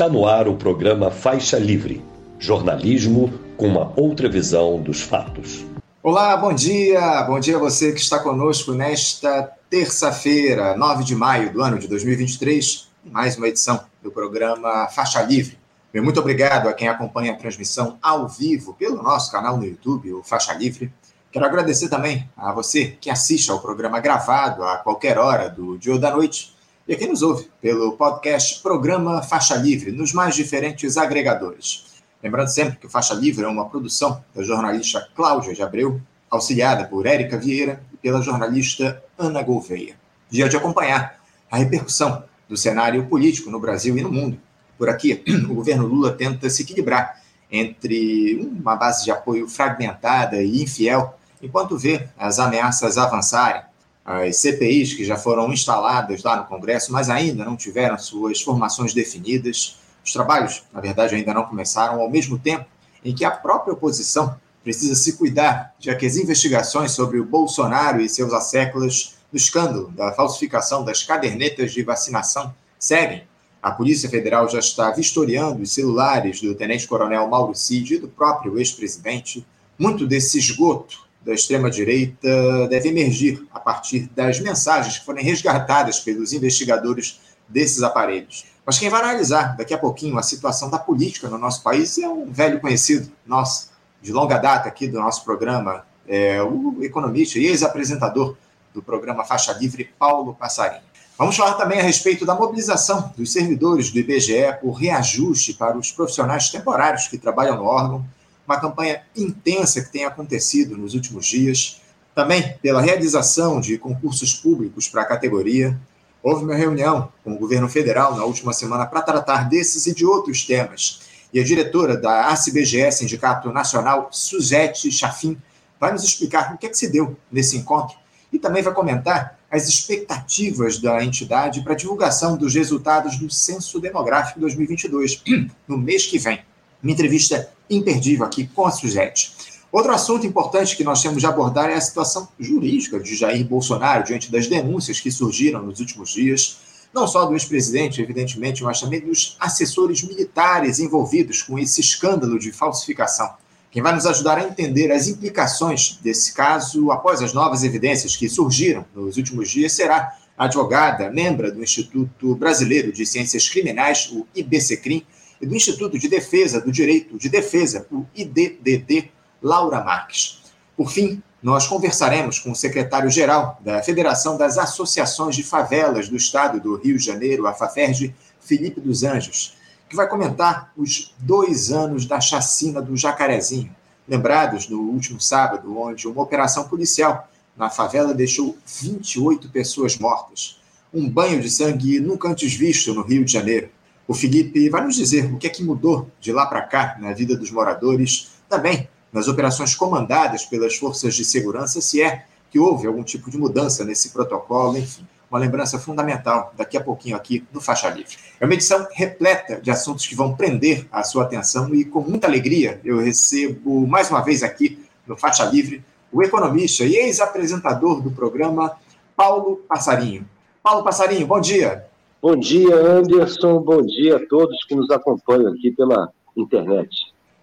[0.00, 2.02] Está no ar o programa Faixa Livre
[2.38, 5.62] jornalismo com uma outra visão dos fatos.
[6.02, 7.22] Olá, bom dia!
[7.24, 11.86] Bom dia a você que está conosco nesta terça-feira, 9 de maio do ano de
[11.86, 15.58] 2023, mais uma edição do programa Faixa Livre.
[15.92, 20.14] Meu muito obrigado a quem acompanha a transmissão ao vivo pelo nosso canal no YouTube,
[20.14, 20.90] o Faixa Livre.
[21.30, 25.92] Quero agradecer também a você que assiste ao programa gravado a qualquer hora do dia
[25.92, 26.58] ou da noite
[26.90, 31.84] e quem nos ouve pelo podcast Programa Faixa Livre nos mais diferentes agregadores.
[32.20, 37.06] Lembrando sempre que Faixa Livre é uma produção da jornalista Cláudia de Abreu, auxiliada por
[37.06, 39.94] Érica Vieira e pela jornalista Ana Gouveia.
[40.28, 44.36] Dia de acompanhar a repercussão do cenário político no Brasil e no mundo.
[44.76, 47.22] Por aqui, o governo Lula tenta se equilibrar
[47.52, 53.62] entre uma base de apoio fragmentada e infiel enquanto vê as ameaças avançarem,
[54.10, 58.92] as CPIs que já foram instaladas lá no Congresso, mas ainda não tiveram suas formações
[58.92, 62.66] definidas, os trabalhos, na verdade, ainda não começaram, ao mesmo tempo
[63.04, 68.00] em que a própria oposição precisa se cuidar, já que as investigações sobre o Bolsonaro
[68.00, 73.24] e seus asséculos no escândalo da falsificação das cadernetas de vacinação seguem.
[73.62, 78.58] A Polícia Federal já está vistoriando os celulares do tenente-coronel Mauro Cid e do próprio
[78.58, 79.46] ex-presidente.
[79.78, 86.32] Muito desse esgoto da extrema-direita deve emergir a partir das mensagens que forem resgatadas pelos
[86.32, 88.46] investigadores desses aparelhos.
[88.64, 92.08] Mas quem vai analisar daqui a pouquinho a situação da política no nosso país é
[92.08, 97.46] um velho conhecido nosso, de longa data aqui do nosso programa, é o economista e
[97.46, 98.36] ex-apresentador
[98.72, 100.82] do programa Faixa Livre, Paulo Passarinho.
[101.18, 105.92] Vamos falar também a respeito da mobilização dos servidores do IBGE por reajuste para os
[105.92, 108.06] profissionais temporários que trabalham no órgão
[108.50, 111.80] uma campanha intensa que tem acontecido nos últimos dias,
[112.12, 115.78] também pela realização de concursos públicos para a categoria.
[116.20, 120.04] Houve uma reunião com o governo federal na última semana para tratar desses e de
[120.04, 121.00] outros temas.
[121.32, 125.40] E a diretora da ACBGE, Sindicato Nacional, Suzete Chafim,
[125.78, 127.96] vai nos explicar o que, é que se deu nesse encontro
[128.32, 133.80] e também vai comentar as expectativas da entidade para a divulgação dos resultados do Censo
[133.80, 135.22] Demográfico 2022,
[135.68, 136.40] no mês que vem.
[136.82, 139.32] Uma entrevista imperdível aqui com a Suzette.
[139.70, 144.02] Outro assunto importante que nós temos de abordar é a situação jurídica de Jair Bolsonaro
[144.04, 146.58] diante das denúncias que surgiram nos últimos dias,
[146.92, 152.50] não só do ex-presidente, evidentemente, mas também dos assessores militares envolvidos com esse escândalo de
[152.50, 153.32] falsificação.
[153.70, 158.28] Quem vai nos ajudar a entender as implicações desse caso após as novas evidências que
[158.28, 164.26] surgiram nos últimos dias será a advogada, membro do Instituto Brasileiro de Ciências Criminais, o
[164.34, 165.06] IBCCRIM,
[165.40, 169.10] e do Instituto de Defesa do Direito de Defesa, o IDDD,
[169.42, 170.40] Laura Marques.
[170.76, 176.60] Por fim, nós conversaremos com o secretário-geral da Federação das Associações de Favelas do Estado
[176.60, 179.56] do Rio de Janeiro, a FAFERJ, Felipe dos Anjos,
[179.88, 183.74] que vai comentar os dois anos da chacina do Jacarezinho,
[184.06, 190.60] lembrados no último sábado, onde uma operação policial na favela deixou 28 pessoas mortas.
[190.92, 193.70] Um banho de sangue nunca antes visto no Rio de Janeiro.
[194.10, 197.12] O Felipe vai nos dizer o que é que mudou de lá para cá na
[197.12, 202.88] vida dos moradores, também nas operações comandadas pelas forças de segurança, se é que houve
[202.88, 207.60] algum tipo de mudança nesse protocolo, enfim, uma lembrança fundamental daqui a pouquinho aqui no
[207.60, 208.16] Faixa Livre.
[208.40, 212.26] É uma edição repleta de assuntos que vão prender a sua atenção e com muita
[212.26, 218.10] alegria eu recebo mais uma vez aqui no Faixa Livre o economista e ex-apresentador do
[218.10, 218.76] programa
[219.14, 220.28] Paulo Passarinho.
[220.64, 221.88] Paulo Passarinho, bom dia.
[222.22, 223.60] Bom dia, Anderson.
[223.60, 226.90] Bom dia a todos que nos acompanham aqui pela internet.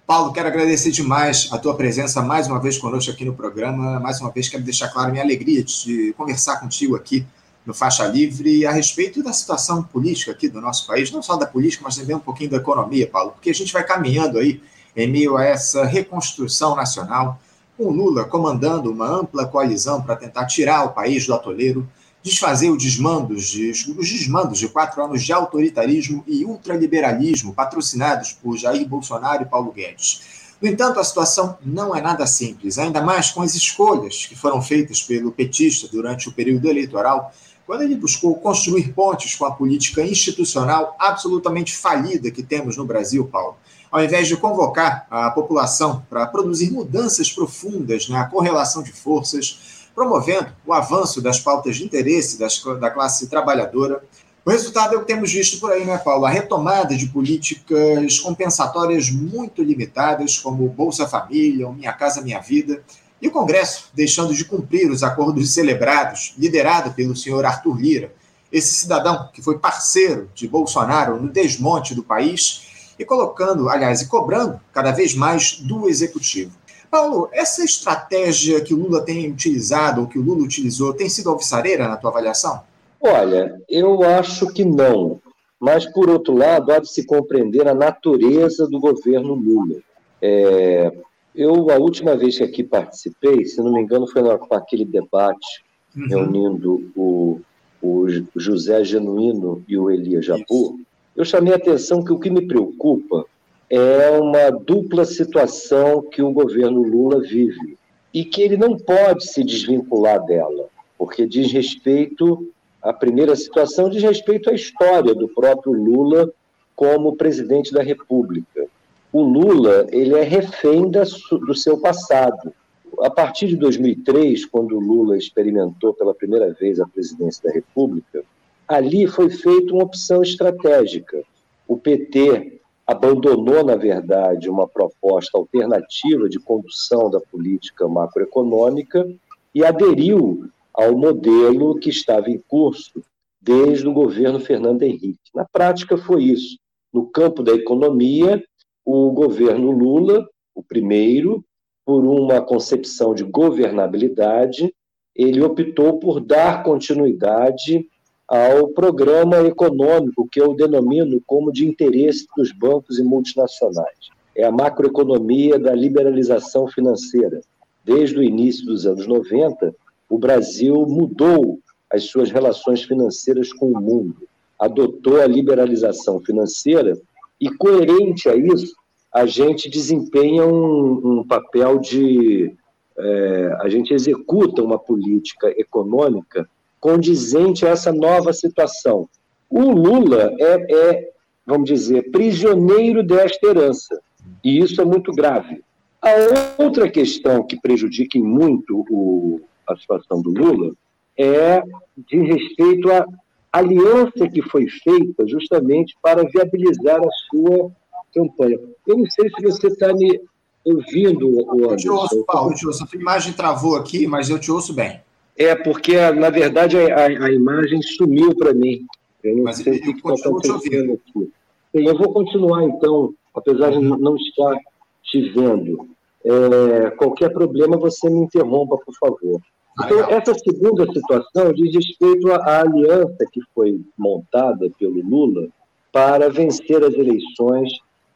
[0.06, 4.00] Paulo, quero agradecer demais a tua presença mais uma vez conosco aqui no programa.
[4.00, 7.26] Mais uma vez, quero deixar claro minha alegria de conversar contigo aqui
[7.66, 11.48] no Faixa Livre a respeito da situação política aqui do nosso país, não só da
[11.48, 14.62] política, mas também um pouquinho da economia, Paulo, porque a gente vai caminhando aí
[14.96, 17.40] em meio a essa reconstrução nacional,
[17.76, 21.88] com Lula comandando uma ampla coalizão para tentar tirar o país do atoleiro
[22.28, 28.58] desfazer os desmandos de, os desmandos de quatro anos de autoritarismo e ultraliberalismo patrocinados por
[28.58, 30.22] Jair Bolsonaro e Paulo Guedes.
[30.62, 34.62] No entanto, a situação não é nada simples, ainda mais com as escolhas que foram
[34.62, 37.32] feitas pelo petista durante o período eleitoral,
[37.66, 43.26] quando ele buscou construir pontes com a política institucional absolutamente falida que temos no Brasil,
[43.28, 43.56] Paulo.
[43.92, 50.54] Ao invés de convocar a população para produzir mudanças profundas na correlação de forças, promovendo
[50.64, 54.04] o avanço das pautas de interesse das, da classe trabalhadora.
[54.46, 56.24] O resultado é o que temos visto por aí, né, Paulo?
[56.24, 62.84] A retomada de políticas compensatórias muito limitadas, como Bolsa Família, Minha Casa Minha Vida,
[63.20, 68.14] e o Congresso deixando de cumprir os acordos celebrados, liderado pelo senhor Arthur Lira,
[68.52, 74.08] esse cidadão que foi parceiro de Bolsonaro no desmonte do país e colocando, aliás, e
[74.08, 76.52] cobrando cada vez mais do executivo.
[76.90, 81.30] Paulo, essa estratégia que o Lula tem utilizado, ou que o Lula utilizou, tem sido
[81.30, 82.62] alvissareira na tua avaliação?
[83.00, 85.20] Olha, eu acho que não.
[85.60, 89.80] Mas, por outro lado, há de se compreender a natureza do governo Lula.
[90.22, 90.92] É,
[91.36, 95.64] eu, a última vez que aqui participei, se não me engano, foi naquele debate
[95.96, 96.08] uhum.
[96.08, 97.42] reunindo o,
[97.82, 100.80] o José Genuíno e o Elias Japur.
[101.16, 103.26] Eu chamei a atenção que o que me preocupa
[103.70, 107.78] é uma dupla situação que o governo Lula vive
[108.14, 112.50] e que ele não pode se desvincular dela, porque diz respeito
[112.82, 116.32] a primeira situação diz respeito à história do próprio Lula
[116.76, 118.68] como presidente da República.
[119.12, 122.54] O Lula ele é refém da, do seu passado.
[123.00, 128.24] A partir de 2003, quando o Lula experimentou pela primeira vez a presidência da República,
[128.68, 131.24] ali foi feita uma opção estratégica.
[131.68, 139.06] O PT abandonou, na verdade, uma proposta alternativa de condução da política macroeconômica
[139.54, 143.04] e aderiu ao modelo que estava em curso
[143.42, 145.20] desde o governo Fernando Henrique.
[145.36, 146.58] Na prática, foi isso.
[146.94, 148.42] No campo da economia,
[148.86, 150.26] o governo Lula,
[150.56, 151.44] o primeiro,
[151.86, 154.74] por uma concepção de governabilidade,
[155.16, 157.88] ele optou por dar continuidade
[158.28, 164.10] ao programa econômico que eu denomino como de interesse dos bancos e multinacionais.
[164.36, 167.42] É a macroeconomia da liberalização financeira.
[167.86, 169.74] Desde o início dos anos 90,
[170.10, 171.60] o Brasil mudou
[171.90, 174.28] as suas relações financeiras com o mundo,
[174.60, 177.00] adotou a liberalização financeira
[177.40, 178.76] e, coerente a isso,
[179.14, 182.54] a gente desempenha um, um papel de.
[183.00, 189.10] É, a gente executa uma política econômica condizente a essa nova situação.
[189.50, 191.10] O Lula é, é,
[191.46, 194.00] vamos dizer, prisioneiro desta herança,
[194.44, 195.64] e isso é muito grave.
[196.02, 200.74] A outra questão que prejudica muito o, a situação do Lula
[201.18, 201.64] é
[201.98, 203.06] de respeito à
[203.52, 207.72] aliança que foi feita justamente para viabilizar a sua
[208.14, 208.60] campanha.
[208.86, 210.22] Eu não sei se você está me
[210.64, 211.72] ouvindo, Anderson.
[211.72, 212.84] Eu te ouço, Paulo, eu te ouço.
[212.84, 215.02] A imagem travou aqui, mas eu te ouço bem.
[215.38, 218.86] É, porque, na verdade, a, a imagem sumiu para mim.
[219.24, 221.32] Eu não mas sei o que está acontecendo aqui.
[221.74, 224.58] Bem, eu vou continuar, então, apesar de não estar
[225.04, 225.88] te vendo.
[226.26, 229.40] É, qualquer problema, você me interrompa, por favor.
[229.86, 235.48] Então, essa segunda situação diz respeito à aliança que foi montada pelo Lula
[235.92, 237.72] para vencer as eleições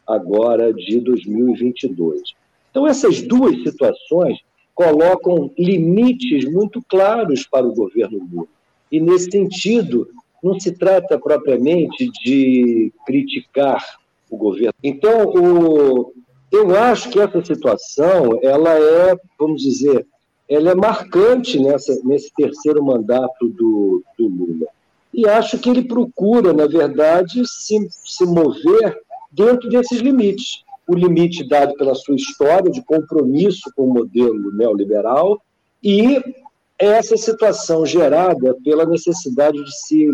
[0.08, 2.22] agora de 2022.
[2.72, 4.40] Então, essas duas situações
[4.74, 8.48] colocam limites muito claros para o governo Lula.
[8.92, 10.08] E, nesse sentido,
[10.44, 13.84] não se trata propriamente de criticar
[14.30, 14.74] o governo.
[14.84, 16.14] Então, o,
[16.52, 20.06] eu acho que essa situação ela é, vamos dizer,
[20.50, 24.68] ela é marcante nessa, nesse terceiro mandato do, do Lula.
[25.14, 28.98] E acho que ele procura, na verdade, se, se mover
[29.32, 30.64] dentro desses limites.
[30.92, 35.42] O limite dado pela sua história de compromisso com o modelo neoliberal
[35.82, 36.22] e
[36.78, 40.10] essa situação gerada pela necessidade de se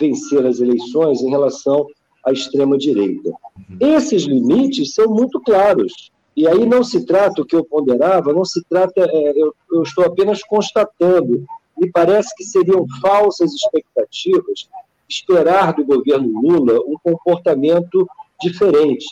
[0.00, 1.86] vencer as eleições em relação
[2.24, 3.30] à extrema-direita.
[3.78, 6.10] Esses limites são muito claros.
[6.36, 9.82] E aí não se trata, o que eu ponderava, não se trata, é, eu, eu
[9.84, 11.46] estou apenas constatando,
[11.78, 14.68] me parece que seriam falsas expectativas
[15.08, 18.08] esperar do governo Lula um comportamento
[18.40, 19.06] diferente.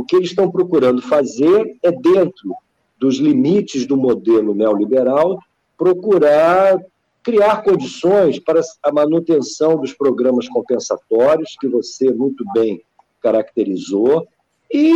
[0.00, 2.54] O que eles estão procurando fazer é, dentro
[2.98, 5.38] dos limites do modelo neoliberal,
[5.76, 6.80] procurar
[7.22, 12.82] criar condições para a manutenção dos programas compensatórios, que você muito bem
[13.20, 14.26] caracterizou,
[14.72, 14.90] e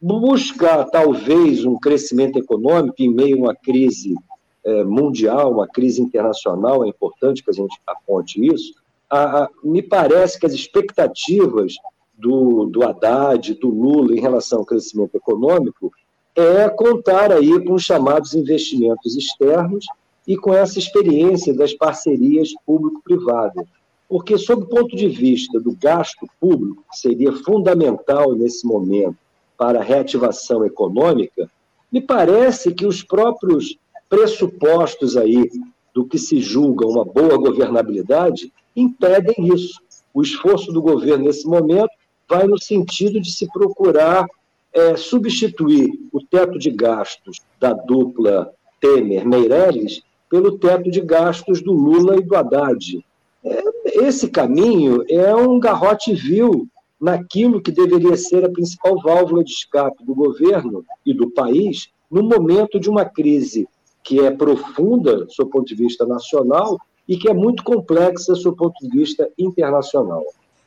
[0.00, 4.16] buscar talvez um crescimento econômico em meio a uma crise
[4.64, 8.74] é, mundial, uma crise internacional, é importante que a gente aponte isso.
[9.08, 11.76] A, a, me parece que as expectativas
[12.14, 15.92] do, do Haddad, do Lula em relação ao crescimento econômico
[16.34, 19.84] é contar aí com os chamados investimentos externos
[20.26, 23.66] e com essa experiência das parcerias público-privadas.
[24.08, 29.16] Porque, sob o ponto de vista do gasto público, que seria fundamental nesse momento
[29.56, 31.50] para a reativação econômica,
[31.90, 33.76] me parece que os próprios
[34.08, 35.50] pressupostos aí
[35.94, 39.80] do que se julga uma boa governabilidade impedem isso.
[40.14, 41.90] O esforço do governo nesse momento
[42.32, 44.26] vai no sentido de se procurar
[44.72, 52.16] é, substituir o teto de gastos da dupla Temer-Meirelles pelo teto de gastos do Lula
[52.16, 53.04] e do Haddad.
[53.44, 53.62] É,
[54.06, 56.66] esse caminho é um garrote vil
[56.98, 62.22] naquilo que deveria ser a principal válvula de escape do governo e do país no
[62.22, 63.68] momento de uma crise
[64.02, 68.40] que é profunda, do seu ponto de vista nacional, e que é muito complexa, do
[68.40, 70.24] seu ponto de vista internacional.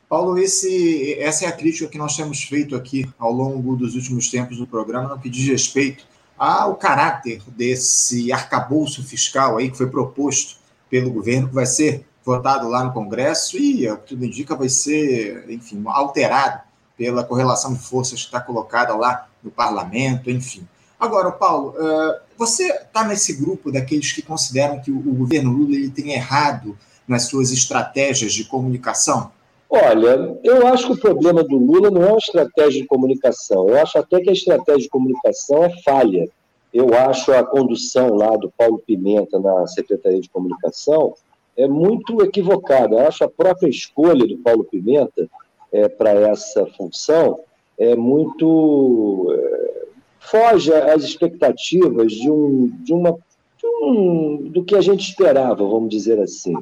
[0.08, 4.30] Paulo, esse, essa é a crítica que nós temos feito aqui ao longo dos últimos
[4.30, 6.06] tempos do programa, no que diz respeito
[6.38, 10.58] ao caráter desse arcabouço fiscal aí que foi proposto
[10.88, 14.68] pelo governo, que vai ser votado lá no Congresso e, o que tudo indica, vai
[14.68, 16.60] ser, enfim, alterado
[16.96, 20.66] pela correlação de forças que está colocada lá no parlamento, enfim.
[20.98, 25.90] Agora, Paulo, eh, você está nesse grupo daqueles que consideram que o governo Lula ele
[25.90, 29.30] tem errado nas suas estratégias de comunicação?
[29.68, 33.68] Olha, eu acho que o problema do Lula não é uma estratégia de comunicação.
[33.68, 36.28] Eu acho até que a estratégia de comunicação é falha.
[36.72, 41.14] Eu acho a condução lá do Paulo Pimenta na Secretaria de Comunicação
[41.56, 42.96] é muito equivocada.
[42.96, 45.28] Eu acho a própria escolha do Paulo Pimenta
[45.72, 47.40] é, para essa função
[47.78, 49.26] é muito.
[49.32, 49.86] É,
[50.20, 53.12] foge às expectativas de, um, de uma.
[53.12, 56.54] De um, do que a gente esperava, vamos dizer assim.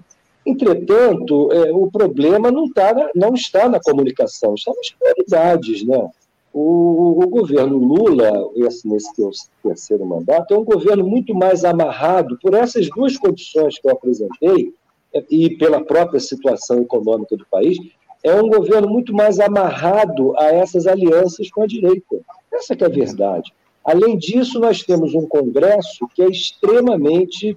[0.47, 5.85] Entretanto, é, o problema não, tá, não está na comunicação, está nas prioridades.
[5.87, 6.11] Né?
[6.53, 9.11] O, o governo Lula, esse, nesse
[9.63, 14.75] terceiro mandato, é um governo muito mais amarrado por essas duas condições que eu apresentei
[15.15, 17.79] é, e pela própria situação econômica do país,
[18.23, 22.21] é um governo muito mais amarrado a essas alianças com a direita.
[22.53, 23.53] Essa é a verdade.
[23.85, 27.57] Além disso, nós temos um Congresso que é extremamente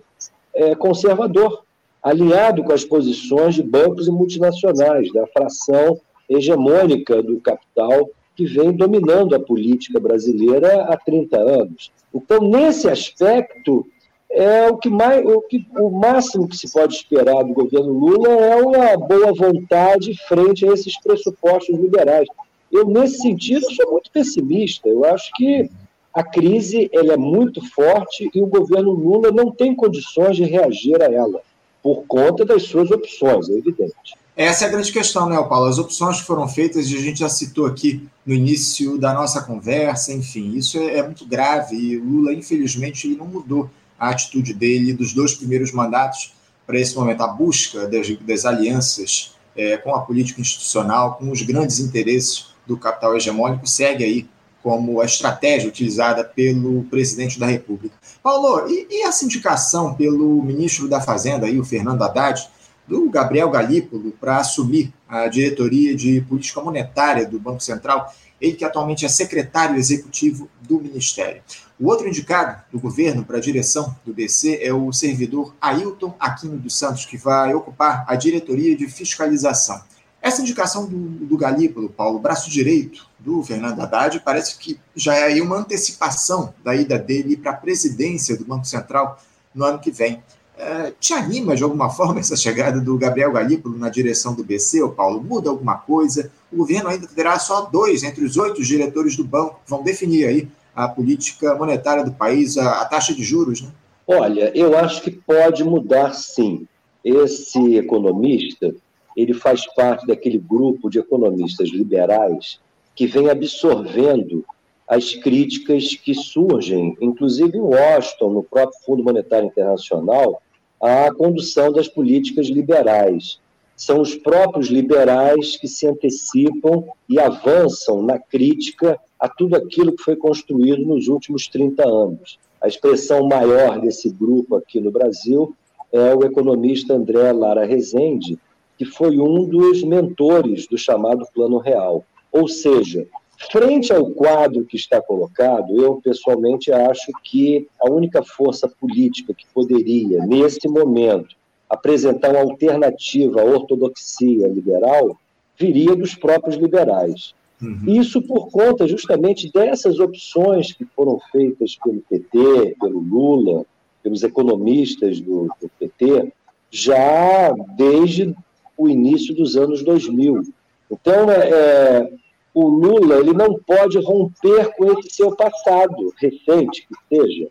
[0.53, 1.63] é, conservador
[2.01, 5.99] alinhado com as posições de bancos e multinacionais, da fração
[6.29, 11.91] hegemônica do capital que vem dominando a política brasileira há 30 anos.
[12.13, 13.85] Então, nesse aspecto,
[14.29, 18.29] é o que mais, o, que, o máximo que se pode esperar do governo Lula
[18.29, 22.27] é uma boa vontade frente a esses pressupostos liberais.
[22.71, 24.87] Eu, nesse sentido, sou muito pessimista.
[24.87, 25.69] Eu acho que
[26.13, 31.01] a crise ela é muito forte e o governo Lula não tem condições de reagir
[31.01, 31.41] a ela
[31.87, 34.17] por conta das suas opções, é evidente.
[34.35, 35.67] Essa é a grande questão, né, Paulo?
[35.67, 40.11] As opções que foram feitas, a gente já citou aqui no início da nossa conversa,
[40.11, 44.53] enfim, isso é, é muito grave e o Lula, infelizmente, ele não mudou a atitude
[44.53, 46.33] dele dos dois primeiros mandatos
[46.65, 47.21] para esse momento.
[47.21, 52.75] A busca das, das alianças é, com a política institucional, com os grandes interesses do
[52.75, 54.27] capital hegemônico, segue aí
[54.67, 57.95] como a estratégia utilizada pelo presidente da República.
[58.21, 62.49] Paulo, e, e essa indicação pelo ministro da Fazenda, aí, o Fernando Haddad,
[62.85, 68.65] do Gabriel Galípolo, para assumir a diretoria de política monetária do Banco Central, ele que
[68.65, 71.41] atualmente é secretário executivo do Ministério.
[71.79, 76.57] O outro indicado do governo para a direção do BC é o servidor Ailton Aquino
[76.57, 79.81] dos Santos, que vai ocupar a diretoria de fiscalização.
[80.27, 85.23] Essa indicação do, do Galípolo, Paulo, braço direito do Fernando Haddad, parece que já é
[85.23, 89.21] aí uma antecipação da ida dele para a presidência do Banco Central
[89.55, 90.21] no ano que vem.
[90.57, 94.85] É, te anima de alguma forma essa chegada do Gabriel Galípolo na direção do BC,
[94.97, 95.23] Paulo?
[95.23, 96.29] Muda alguma coisa?
[96.51, 100.27] O governo ainda terá só dois entre os oito diretores do banco que vão definir
[100.27, 103.69] aí a política monetária do país, a, a taxa de juros, né?
[104.05, 106.67] Olha, eu acho que pode mudar sim.
[107.01, 108.75] Esse economista
[109.17, 112.59] ele faz parte daquele grupo de economistas liberais
[112.95, 114.45] que vem absorvendo
[114.87, 120.41] as críticas que surgem, inclusive em Washington, no próprio Fundo Monetário Internacional,
[120.79, 123.39] à condução das políticas liberais.
[123.75, 130.03] São os próprios liberais que se antecipam e avançam na crítica a tudo aquilo que
[130.03, 132.39] foi construído nos últimos 30 anos.
[132.61, 135.55] A expressão maior desse grupo aqui no Brasil
[135.91, 138.37] é o economista André Lara Rezende,
[138.77, 142.05] que foi um dos mentores do chamado Plano Real.
[142.31, 143.07] Ou seja,
[143.51, 149.45] frente ao quadro que está colocado, eu pessoalmente acho que a única força política que
[149.53, 151.35] poderia, nesse momento,
[151.69, 155.17] apresentar uma alternativa à ortodoxia liberal
[155.57, 157.33] viria dos próprios liberais.
[157.61, 157.83] Uhum.
[157.87, 163.65] Isso por conta justamente dessas opções que foram feitas pelo PT, pelo Lula,
[164.03, 166.31] pelos economistas do, do PT,
[166.69, 168.35] já desde
[168.77, 170.43] o início dos anos 2000.
[170.91, 172.11] Então, é, é,
[172.53, 177.47] o Lula ele não pode romper com esse seu passado recente, que seja.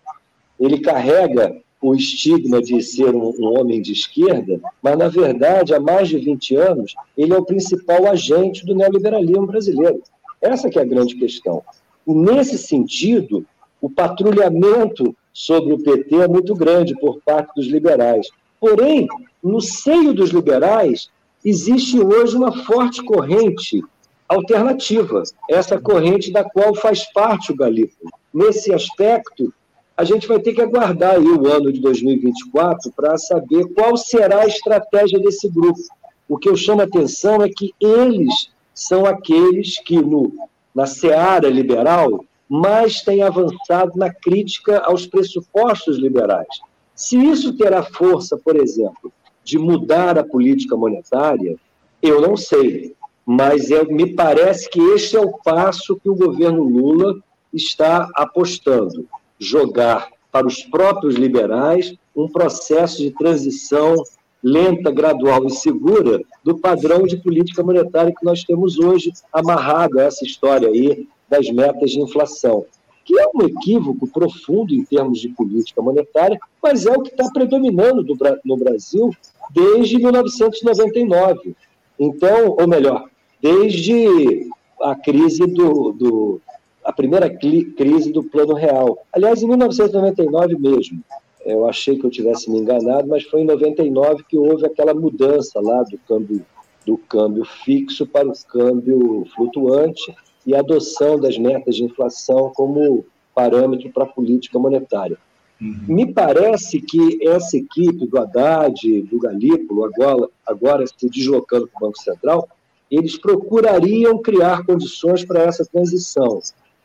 [0.59, 5.81] Ele carrega o estigma de ser um, um, homem de esquerda, mas, na verdade, há
[5.81, 10.03] mais de 20 anos, ele é o principal agente do neoliberalismo brasileiro.
[10.41, 11.63] Essa que é a grande questão.
[12.07, 13.45] E, nesse sentido,
[13.81, 18.29] o patrulhamento sobre o PT é muito grande por parte dos liberais.
[18.59, 19.07] Porém,
[19.43, 21.11] no seio dos liberais,
[21.49, 23.81] existe hoje uma forte corrente
[24.29, 28.11] alternativa, essa corrente da qual faz parte o Galípolo.
[28.35, 29.55] Nesse aspecto,
[29.97, 34.47] a gente vai ter que aguardar o ano de 2024 para saber qual será a
[34.47, 35.81] estratégia desse grupo.
[36.29, 40.33] O que eu chamo a atenção é que eles são aqueles que, no,
[40.75, 46.49] na seara liberal, mais têm avançado na crítica aos pressupostos liberais.
[46.93, 49.13] Se isso terá força, por exemplo,
[49.47, 51.57] de mudar a política monetária,
[52.03, 56.65] eu não sei, mas é, me parece que este é o passo que o governo
[56.65, 57.15] Lula
[57.53, 59.07] está apostando
[59.39, 63.95] jogar para os próprios liberais um processo de transição
[64.43, 70.03] lenta, gradual e segura do padrão de política monetária que nós temos hoje, amarrado a
[70.03, 72.65] essa história aí das metas de inflação,
[73.07, 77.31] que é um equívoco profundo em termos de política monetária, mas é o que está
[77.33, 78.05] predominando
[78.45, 79.11] no Brasil
[79.55, 81.55] desde 1999.
[81.99, 83.09] Então, ou melhor,
[83.41, 84.51] desde
[84.83, 86.41] a crise do, do
[86.85, 88.99] a primeira crise do Plano Real.
[89.13, 91.01] Aliás, em 1999 mesmo.
[91.45, 95.61] Eu achei que eu tivesse me enganado, mas foi em 99 que houve aquela mudança
[95.61, 96.45] lá do câmbio,
[96.85, 100.13] do câmbio fixo para o câmbio flutuante
[100.47, 105.19] e a adoção das metas de inflação como parâmetro para a política monetária.
[105.61, 105.85] Uhum.
[105.89, 111.87] Me parece que essa equipe do Haddad, do Galípolo, agora, agora se deslocando para o
[111.89, 112.49] Banco Central,
[112.91, 116.41] eles procurariam criar condições para essa transição.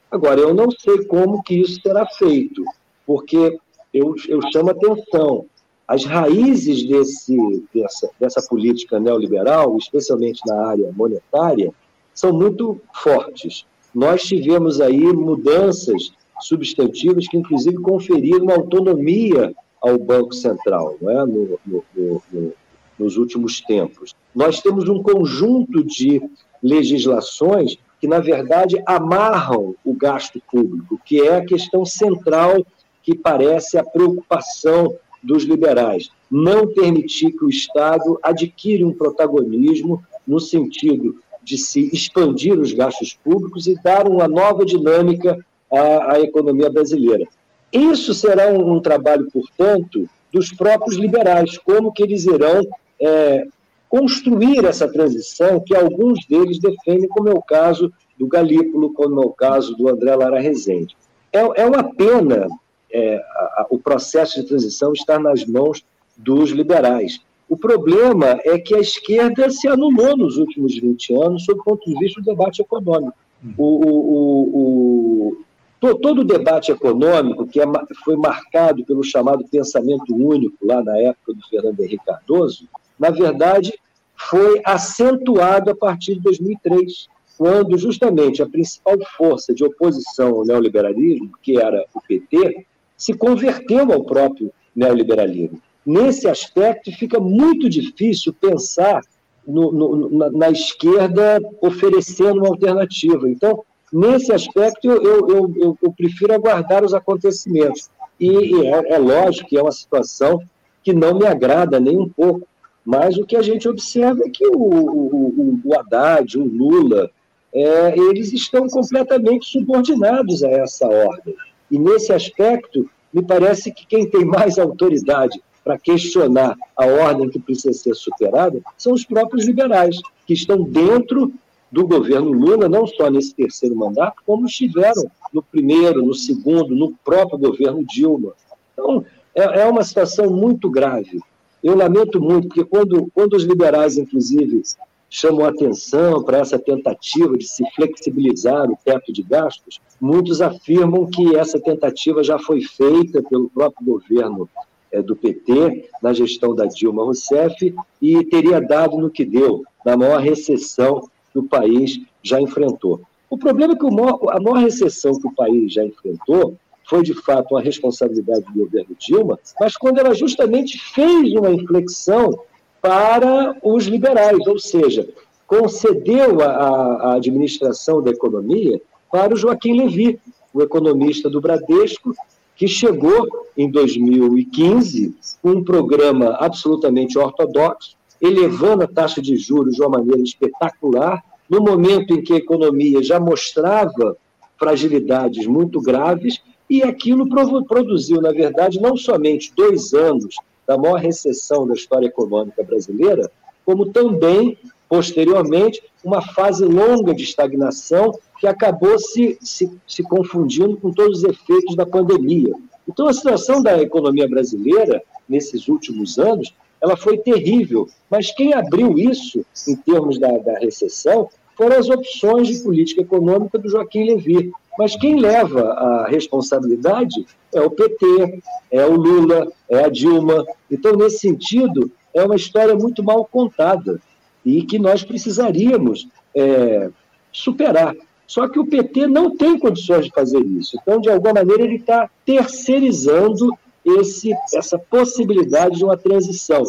[0.10, 2.64] Agora, eu não sei como que isso será feito,
[3.06, 3.58] porque
[3.94, 5.46] eu, eu chamo atenção.
[5.88, 11.74] As raízes desse, dessa, dessa política neoliberal, especialmente na área monetária,
[12.22, 13.66] são muito fortes.
[13.96, 21.26] Nós tivemos aí mudanças substantivas que, inclusive, conferiram autonomia ao Banco Central é?
[21.26, 21.84] no, no,
[22.32, 22.54] no,
[23.00, 24.14] nos últimos tempos.
[24.36, 26.22] Nós temos um conjunto de
[26.62, 32.64] legislações que, na verdade, amarram o gasto público, que é a questão central
[33.02, 36.12] que parece a preocupação dos liberais.
[36.30, 43.18] Não permitir que o Estado adquire um protagonismo no sentido de se expandir os gastos
[43.24, 47.26] públicos e dar uma nova dinâmica à, à economia brasileira.
[47.72, 52.62] Isso será um, um, trabalho, portanto, dos próprios liberais, como que eles irão
[53.00, 53.46] é,
[53.90, 59.26] construir essa transição que alguns deles defendem, como é o caso do Galípolo, como é
[59.26, 60.96] o caso do André Lara Rezende.
[61.32, 62.48] É, é uma pena
[62.92, 65.84] é, a, a, o processo de transição estar nas mãos
[66.16, 67.20] dos liberais.
[67.52, 71.84] O problema é que a esquerda se anulou nos últimos 20 anos sob o ponto
[71.84, 73.14] de vista do debate econômico.
[73.58, 75.38] O, o,
[75.82, 77.66] o, todo o debate econômico, que é,
[78.06, 83.78] foi marcado pelo chamado pensamento único lá na época do Fernando Henrique Cardoso, na verdade,
[84.16, 91.30] foi acentuado a partir de 2003, quando justamente a principal força de oposição ao neoliberalismo,
[91.42, 95.62] que era o PT, se converteu ao próprio neoliberalismo.
[95.86, 99.02] Nesse aspecto, fica muito difícil pensar
[99.48, 103.28] no, no, na, na, esquerda oferecendo uma alternativa.
[103.28, 107.90] Então, nesse aspecto, eu, eu, eu, eu prefiro aguardar os acontecimentos.
[108.20, 110.40] E, e é, é lógico que é uma situação
[110.84, 112.48] que não me agrada nem um pouco,
[112.86, 117.10] mas o que a gente observa é que o, o, o Haddad, o Lula,
[117.54, 121.36] é, eles estão completamente subordinados a essa ordem.
[121.70, 127.40] E nesse aspecto, me parece que quem tem mais autoridade para questionar a ordem que
[127.40, 131.32] precisa ser superada são os próprios liberais, que estão dentro
[131.72, 136.94] do governo Lula, não só nesse terceiro mandato, como estiveram no primeiro, no segundo, no
[137.04, 138.34] próprio governo Dilma.
[138.74, 141.22] Então, é, é uma situação muito grave.
[141.64, 144.64] Eu lamento muito, porque quando, quando os liberais, inclusive,
[145.10, 151.36] chamam atenção para essa tentativa de se flexibilizar o teto de gastos, muitos afirmam que
[151.36, 154.50] essa tentativa já foi feita pelo próprio governo
[155.00, 160.20] do PT, na gestão da Dilma Rousseff, e teria dado no que deu, na maior
[160.20, 163.02] recessão que o país já enfrentou.
[163.30, 166.58] O problema é que a maior recessão que o país já enfrentou
[166.90, 172.38] foi de fato uma responsabilidade do governo Dilma, mas quando ela justamente fez uma inflexão
[172.82, 175.08] para os liberais, ou seja,
[175.48, 180.20] concedeu a, a administração da economia para o Joaquim Levy,
[180.54, 182.14] o economista do Bradesco,
[182.62, 189.82] que chegou em 2015 com um programa absolutamente ortodoxo, elevando a taxa de juros de
[189.82, 194.16] uma maneira espetacular, no momento em que a economia já mostrava
[194.60, 197.28] fragilidades muito graves e aquilo
[197.66, 200.36] produziu, na verdade, não somente dois anos
[200.68, 203.32] da maior recessão da história econômica brasileira,
[203.66, 204.56] como também,
[204.92, 211.24] posteriormente, uma fase longa de estagnação que acabou se, se, se confundindo com todos os
[211.24, 212.54] efeitos da pandemia.
[212.86, 217.88] Então, a situação da economia brasileira, nesses últimos anos, ela foi terrível.
[218.10, 223.58] Mas quem abriu isso, em termos da, da recessão, foram as opções de política econômica
[223.58, 224.52] do Joaquim Levy.
[224.78, 230.46] Mas quem leva a responsabilidade é o PT, é o Lula, é a Dilma.
[230.70, 234.02] Então, nesse sentido, é uma história muito mal contada
[234.46, 236.90] e que nós precisaríamos é,
[237.32, 237.96] superar.
[238.26, 240.78] Só que o PT não tem condições de fazer isso.
[240.82, 243.50] Então, de alguma maneira, ele está terceirizando
[243.84, 246.64] esse, essa possibilidade de uma transição.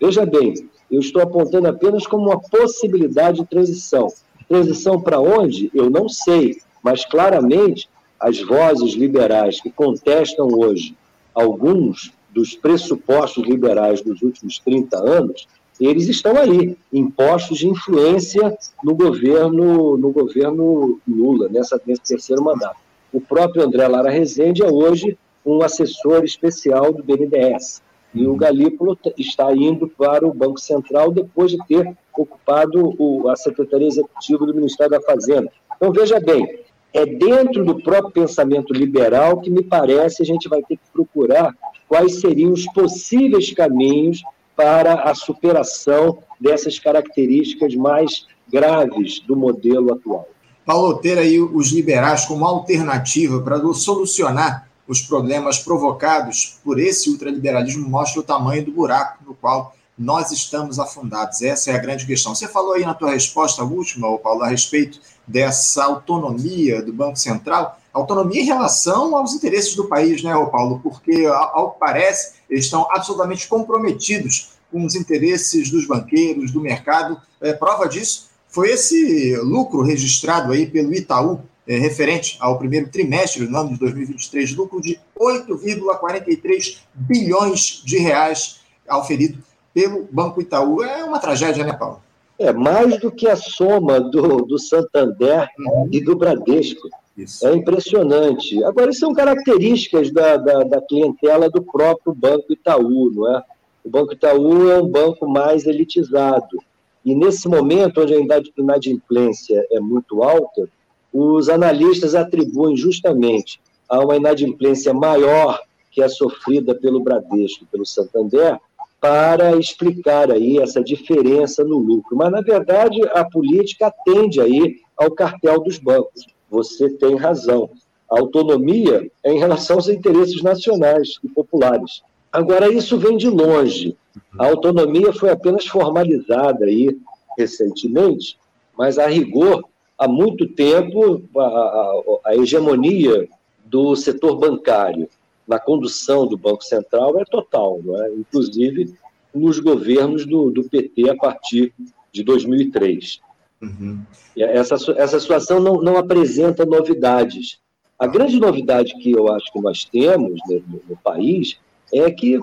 [0.00, 4.08] Veja bem, eu estou apontando apenas como uma possibilidade de transição.
[4.48, 5.70] Transição para onde?
[5.72, 10.96] Eu não sei, mas claramente as vozes liberais que contestam hoje
[11.34, 15.46] alguns dos pressupostos liberais dos últimos 30 anos
[15.80, 22.76] eles estão aí, impostos de influência no governo, no governo Lula, nessa, nesse terceiro mandato.
[23.12, 27.82] O próprio André Lara Rezende é hoje um assessor especial do BNDES.
[28.14, 33.34] E o Galípolo está indo para o Banco Central depois de ter ocupado o, a
[33.34, 35.50] Secretaria Executiva do Ministério da Fazenda.
[35.76, 36.60] Então, veja bem,
[36.92, 41.52] é dentro do próprio pensamento liberal que me parece a gente vai ter que procurar
[41.88, 44.22] quais seriam os possíveis caminhos
[44.56, 50.28] para a superação dessas características mais graves do modelo atual.
[50.64, 57.88] Paulo, ter aí os liberais como alternativa para solucionar os problemas provocados por esse ultraliberalismo
[57.88, 61.40] mostra o tamanho do buraco no qual nós estamos afundados.
[61.42, 62.34] Essa é a grande questão.
[62.34, 67.78] Você falou aí na tua resposta última, Paulo, a respeito dessa autonomia do Banco Central,
[67.92, 70.80] autonomia em relação aos interesses do país, né, Paulo?
[70.82, 77.20] Porque, ao que parece, eles estão absolutamente comprometidos com os interesses dos banqueiros, do mercado.
[77.40, 83.46] É, prova disso foi esse lucro registrado aí pelo Itaú, é, referente ao primeiro trimestre
[83.46, 90.84] do ano de 2023, lucro de 8,43 bilhões de reais auferido pelo Banco Itaú.
[90.84, 92.00] É uma tragédia, né, Paulo?
[92.38, 95.88] É mais do que a soma do, do Santander uhum.
[95.90, 96.88] e do Bradesco.
[97.16, 97.46] Isso.
[97.46, 98.62] É impressionante.
[98.64, 103.42] Agora, isso são características da, da, da, clientela do próprio Banco Itaú, não é?
[103.84, 106.58] O Banco Itaú é um banco mais elitizado.
[107.04, 110.68] E nesse momento, onde a inadimplência é muito alta,
[111.12, 115.60] os analistas atribuem justamente a uma inadimplência maior
[115.92, 118.58] que é sofrida pelo Bradesco, pelo Santander,
[119.00, 122.16] para explicar aí essa diferença no lucro.
[122.16, 127.68] Mas, na verdade, a política atende aí ao cartel dos bancos você tem razão.
[128.08, 132.02] A autonomia é em relação aos interesses nacionais e populares.
[132.32, 133.96] Agora, isso vem de longe.
[134.38, 136.96] A autonomia foi apenas formalizada aí
[137.36, 138.38] recentemente,
[138.78, 139.64] mas, a rigor,
[139.98, 143.28] há muito tempo, a, a, a hegemonia
[143.64, 145.08] do setor bancário
[145.46, 148.14] na condução do Banco Central é total, é?
[148.14, 148.94] inclusive
[149.34, 151.74] nos governos do, do PT a partir
[152.12, 153.20] de 2003.
[153.64, 154.00] Uhum.
[154.36, 157.58] Essa, essa situação não, não apresenta novidades.
[157.98, 161.58] A grande novidade que eu acho que nós temos né, no, no, país
[161.92, 162.40] é que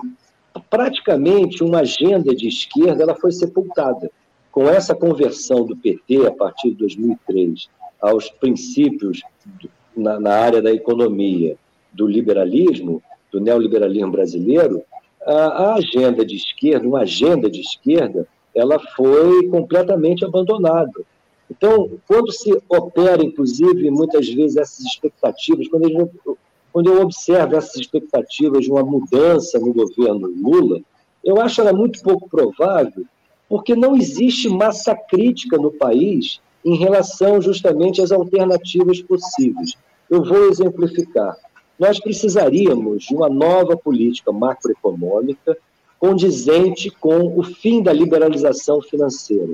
[0.70, 4.10] praticamente uma agenda de esquerda ela foi sepultada.
[4.50, 7.68] Com essa conversão do PT a partir de 2003
[8.00, 11.56] aos princípios do, na, na área da economia
[11.92, 14.82] do liberalismo, do neoliberalismo brasileiro,
[15.24, 21.04] a, a agenda de esquerda, uma agenda de esquerda, ela foi completamente abandonada.
[21.52, 26.38] Então, quando se opera, inclusive, muitas vezes essas expectativas, quando eu,
[26.72, 30.80] quando eu observo essas expectativas de uma mudança no governo Lula,
[31.22, 33.04] eu acho ela muito pouco provável,
[33.50, 39.74] porque não existe massa crítica no país em relação justamente às alternativas possíveis.
[40.08, 41.36] Eu vou exemplificar.
[41.78, 45.58] Nós precisaríamos de uma nova política macroeconômica
[45.98, 49.52] condizente com o fim da liberalização financeira.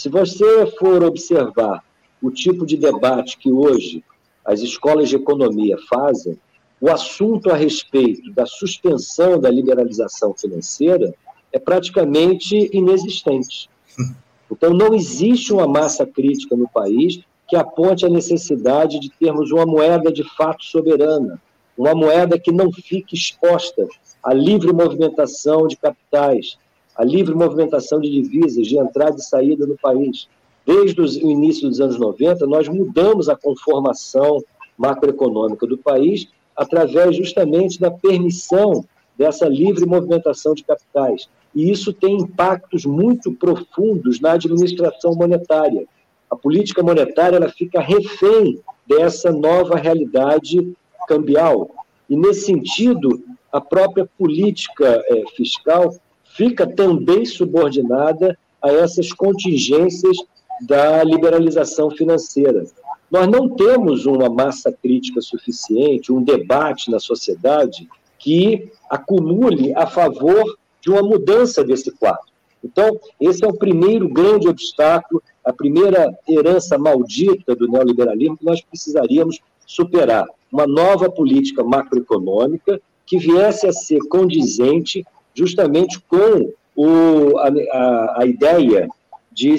[0.00, 1.84] Se você for observar
[2.22, 4.02] o tipo de debate que hoje
[4.42, 6.38] as escolas de economia fazem,
[6.80, 11.14] o assunto a respeito da suspensão da liberalização financeira
[11.52, 13.68] é praticamente inexistente.
[14.50, 19.66] Então, não existe uma massa crítica no país que aponte a necessidade de termos uma
[19.66, 21.38] moeda de fato soberana,
[21.76, 23.86] uma moeda que não fique exposta
[24.24, 26.56] à livre movimentação de capitais,
[27.00, 30.28] a livre movimentação de divisas, de entrada e saída no país.
[30.66, 34.44] Desde o início dos anos 90, nós mudamos a conformação
[34.76, 38.84] macroeconômica do país através justamente da permissão
[39.16, 41.26] dessa livre movimentação de capitais.
[41.54, 45.86] e isso tem impactos muito profundos na administração monetária.
[46.30, 50.70] A política monetária ela fica refém dessa nova realidade
[51.08, 51.70] cambial.
[52.10, 55.94] E, nesse sentido, a própria política é, fiscal
[56.40, 60.16] fica também subordinada a essas contingências
[60.62, 62.64] da liberalização financeira.
[63.10, 67.86] Nós não temos uma massa crítica suficiente, um debate na sociedade
[68.18, 72.30] que acumule a favor de uma mudança desse quadro.
[72.64, 78.62] Então, esse é o primeiro grande obstáculo, a primeira herança maldita do neoliberalismo que nós
[78.62, 80.26] precisaríamos superar.
[80.50, 88.26] Uma nova política macroeconômica que viesse a ser condizente justamente com o, a, a, a
[88.26, 88.88] ideia
[89.32, 89.56] de,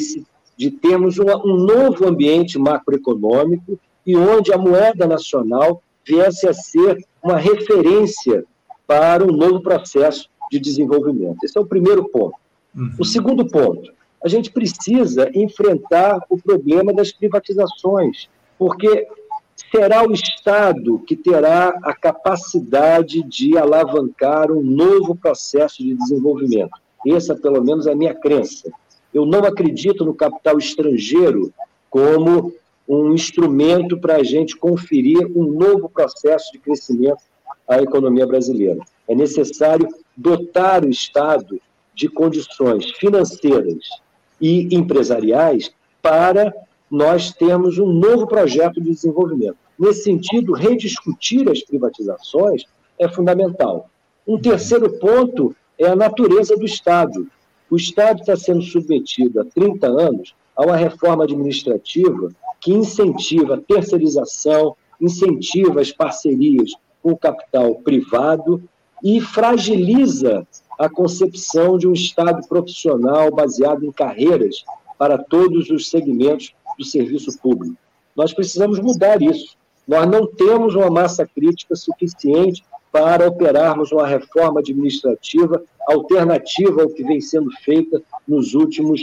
[0.57, 7.05] de termos uma, um novo ambiente macroeconômico e onde a moeda nacional viesse a ser
[7.23, 8.43] uma referência
[8.87, 11.43] para um novo processo de desenvolvimento.
[11.43, 12.35] Esse é o primeiro ponto.
[12.75, 12.91] Uhum.
[12.99, 13.91] O segundo ponto,
[14.23, 19.07] a gente precisa enfrentar o problema das privatizações, porque
[19.69, 26.71] será o Estado que terá a capacidade de alavancar um novo processo de desenvolvimento.
[27.07, 28.71] Essa, pelo menos, é a minha crença.
[29.13, 31.53] Eu não acredito no capital estrangeiro
[31.89, 32.53] como
[32.87, 37.21] um instrumento para a gente conferir um novo processo de crescimento
[37.67, 38.81] à economia brasileira.
[39.07, 41.59] É necessário dotar o Estado
[41.93, 43.89] de condições financeiras
[44.39, 45.71] e empresariais
[46.01, 46.53] para
[46.91, 49.55] nós termos um novo projeto de desenvolvimento.
[49.79, 52.65] Nesse sentido, rediscutir as privatizações
[52.99, 53.89] é fundamental.
[54.27, 57.27] Um terceiro ponto é a natureza do Estado.
[57.69, 63.61] O Estado está sendo submetido há 30 anos a uma reforma administrativa que incentiva a
[63.61, 68.61] terceirização, incentiva as parcerias com o capital privado
[69.03, 70.45] e fragiliza
[70.77, 74.63] a concepção de um Estado profissional baseado em carreiras
[74.97, 77.75] para todos os segmentos do serviço público.
[78.15, 79.55] Nós precisamos mudar isso.
[79.87, 87.03] Nós não temos uma massa crítica suficiente para operarmos uma reforma administrativa alternativa ao que
[87.03, 89.01] vem sendo feita nos últimos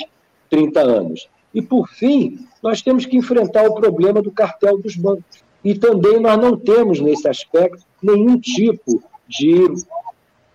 [0.51, 1.29] 30 anos.
[1.55, 5.43] E, por fim, nós temos que enfrentar o problema do cartel dos bancos.
[5.65, 9.67] E também nós não temos, nesse aspecto, nenhum tipo de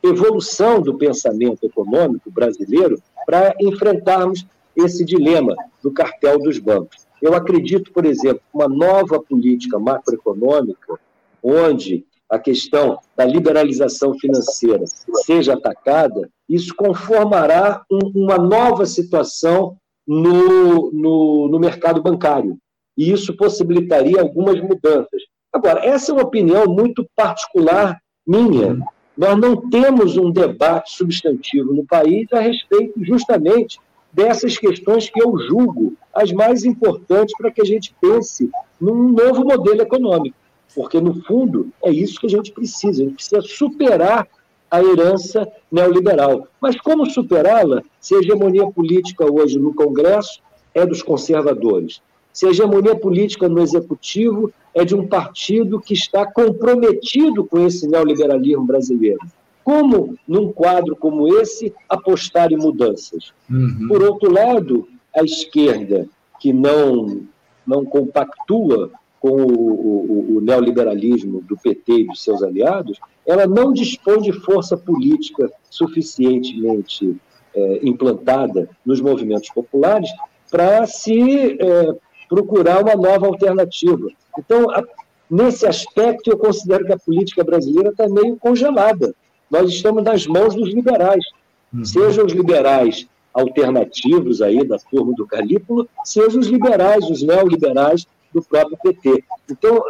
[0.02, 4.46] evolução do pensamento econômico brasileiro para enfrentarmos
[4.76, 7.03] esse dilema do cartel dos bancos.
[7.24, 11.00] Eu acredito, por exemplo, uma nova política macroeconômica,
[11.42, 14.84] onde a questão da liberalização financeira
[15.26, 22.58] seja atacada, isso conformará um, uma nova situação no, no, no mercado bancário.
[22.98, 25.24] E isso possibilitaria algumas mudanças.
[25.54, 28.80] Agora, essa é uma opinião muito particular minha.
[29.18, 33.80] Nós não temos um debate substantivo no país a respeito justamente
[34.14, 38.50] dessas questões que eu julgo as mais importantes para que a gente pense
[38.80, 40.38] num novo modelo econômico.
[40.76, 43.02] Porque, no fundo, é isso que a gente precisa.
[43.02, 44.28] A gente precisa superar
[44.70, 46.48] a herança neoliberal.
[46.60, 50.42] Mas como superá-la se a hegemonia política hoje no Congresso
[50.74, 52.02] é dos conservadores?
[52.32, 57.88] Se a hegemonia política no Executivo é de um partido que está comprometido com esse
[57.88, 59.20] neoliberalismo brasileiro?
[59.64, 63.34] Como, num quadro como esse, apostar em mudanças?
[63.50, 63.88] Uhum.
[63.88, 66.08] Por outro lado, a esquerda,
[66.40, 67.22] que não,
[67.66, 73.72] não compactua com o, o, o, neoliberalismo do PT e dos seus aliados, ela não
[73.72, 77.16] dispõe de força política suficientemente
[77.56, 80.10] é, implantada nos movimentos populares
[80.52, 81.96] para se é,
[82.28, 84.10] procurar uma nova alternativa.
[84.38, 84.84] Então, a,
[85.30, 89.16] nesse aspecto, eu considero que a política brasileira está meio congelada.
[89.54, 91.24] Nós estamos nas mãos dos liberais,
[91.72, 91.86] uhum.
[91.86, 98.42] sejam os liberais alternativos aí da turma do Calípolo, sejam os liberais, os neoliberais do
[98.42, 99.24] próprio PT.
[99.52, 99.84] Então,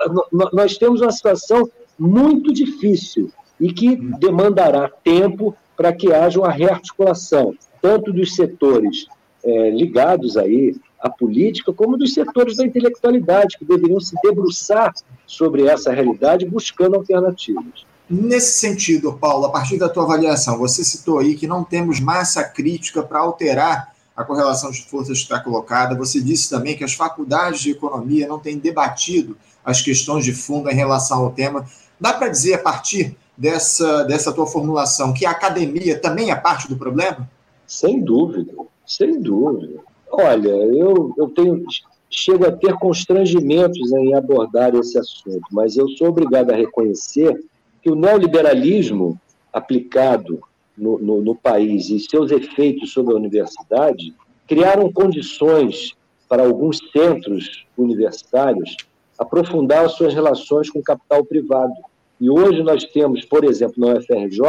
[0.52, 7.56] nós temos uma situação muito difícil e que demandará tempo para que haja uma rearticulação,
[7.82, 9.08] tanto dos setores
[9.45, 14.93] é, ligados aí à política, como dos setores da intelectualidade, que deveriam se debruçar
[15.26, 17.92] sobre essa realidade buscando alternativas.
[18.09, 22.43] Nesse sentido, Paulo, a partir da tua avaliação, você citou aí que não temos massa
[22.43, 25.95] crítica para alterar a correlação de forças está colocada.
[25.95, 29.35] Você disse também que as faculdades de economia não têm debatido
[29.65, 31.65] as questões de fundo em relação ao tema.
[31.99, 36.67] Dá para dizer, a partir dessa, dessa tua formulação, que a academia também é parte
[36.67, 37.27] do problema?
[37.65, 38.53] Sem dúvida,
[38.85, 39.79] sem dúvida.
[40.11, 41.63] Olha, eu, eu tenho
[42.09, 47.43] chego a ter constrangimentos em abordar esse assunto, mas eu sou obrigado a reconhecer
[47.83, 49.19] que o neoliberalismo
[49.51, 50.41] aplicado
[50.75, 54.13] no, no, no país e seus efeitos sobre a universidade
[54.47, 55.93] criaram condições
[56.27, 58.75] para alguns centros universitários
[59.19, 61.73] aprofundar as suas relações com o capital privado.
[62.19, 64.41] E hoje nós temos, por exemplo, na UFRJ,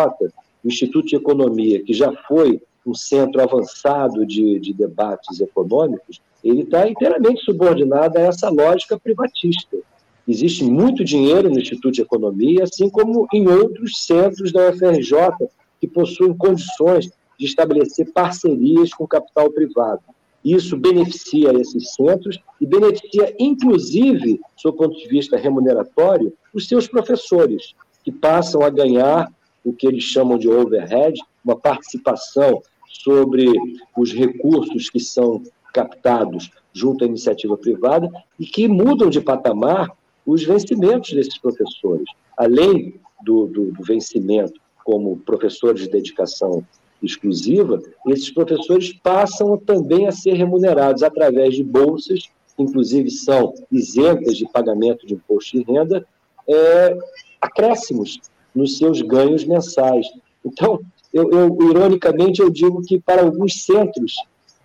[0.62, 6.62] o Instituto de Economia, que já foi um centro avançado de, de debates econômicos, ele
[6.62, 9.78] está inteiramente subordinado a essa lógica privatista.
[10.26, 15.48] Existe muito dinheiro no Instituto de Economia, assim como em outros centros da UFRJ,
[15.80, 20.00] que possuem condições de estabelecer parcerias com capital privado.
[20.42, 27.74] Isso beneficia esses centros e beneficia, inclusive, do ponto de vista remuneratório, os seus professores,
[28.02, 29.32] que passam a ganhar
[29.64, 33.50] o que eles chamam de overhead, uma participação sobre
[33.96, 39.90] os recursos que são captados junto à iniciativa privada e que mudam de patamar
[40.26, 42.08] os vencimentos desses professores.
[42.36, 46.64] Além do, do, do vencimento como professores de dedicação
[47.02, 54.48] exclusiva, esses professores passam também a ser remunerados através de bolsas, inclusive são isentas de
[54.50, 56.06] pagamento de imposto de renda,
[56.48, 56.96] é,
[57.40, 58.20] acréscimos
[58.54, 60.06] nos seus ganhos mensais.
[60.44, 60.80] Então,
[61.12, 64.14] eu, eu, ironicamente, eu digo que para alguns centros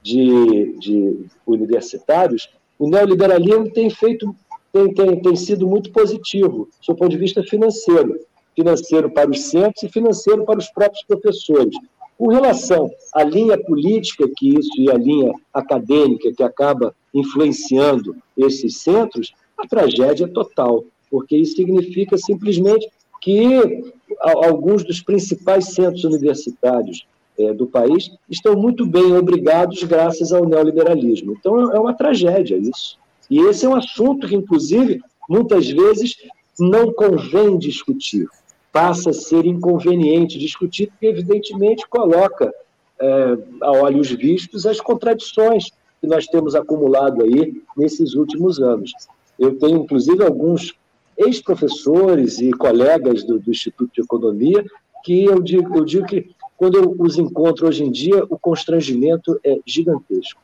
[0.02, 4.34] de, de universitários, o neoliberalismo tem feito
[4.72, 8.20] tem, tem, tem sido muito positivo, do ponto de vista financeiro.
[8.56, 11.76] Financeiro para os centros e financeiro para os próprios professores.
[12.18, 18.78] Com relação à linha política que isso e a linha acadêmica que acaba influenciando esses
[18.78, 22.90] centros, a tragédia é total, porque isso significa simplesmente
[23.22, 23.84] que
[24.20, 27.06] alguns dos principais centros universitários
[27.38, 31.36] é, do país estão muito bem obrigados graças ao neoliberalismo.
[31.40, 32.98] Então é uma tragédia isso.
[33.30, 36.16] E esse é um assunto que, inclusive, muitas vezes
[36.60, 38.28] não convém discutir.
[38.72, 42.52] Passa a ser inconveniente discutir, porque, evidentemente, coloca
[43.00, 48.92] é, a olhos vistos as contradições que nós temos acumulado aí nesses últimos anos.
[49.38, 50.76] Eu tenho, inclusive, alguns
[51.18, 54.64] ex-professores e colegas do, do, Instituto de Economia
[55.04, 59.40] que eu digo, eu digo que quando eu os encontro hoje em dia, o constrangimento
[59.46, 60.42] é gigantesco.